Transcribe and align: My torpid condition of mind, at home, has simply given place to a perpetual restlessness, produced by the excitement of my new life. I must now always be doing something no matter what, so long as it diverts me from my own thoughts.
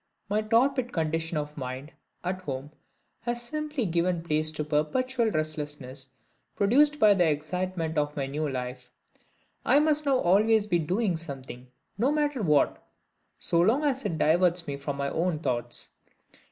My 0.29 0.41
torpid 0.41 0.91
condition 0.91 1.37
of 1.37 1.55
mind, 1.55 1.91
at 2.23 2.41
home, 2.41 2.71
has 3.19 3.39
simply 3.39 3.85
given 3.85 4.23
place 4.23 4.51
to 4.53 4.63
a 4.63 4.65
perpetual 4.65 5.29
restlessness, 5.29 6.09
produced 6.55 6.97
by 6.99 7.13
the 7.13 7.29
excitement 7.29 7.99
of 7.99 8.17
my 8.17 8.25
new 8.25 8.49
life. 8.49 8.89
I 9.63 9.77
must 9.79 10.07
now 10.07 10.17
always 10.17 10.65
be 10.65 10.79
doing 10.79 11.17
something 11.17 11.67
no 11.99 12.11
matter 12.11 12.41
what, 12.41 12.83
so 13.37 13.61
long 13.61 13.83
as 13.83 14.03
it 14.03 14.17
diverts 14.17 14.65
me 14.65 14.75
from 14.75 14.97
my 14.97 15.09
own 15.11 15.37
thoughts. 15.37 15.91